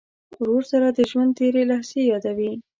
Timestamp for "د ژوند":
0.89-1.31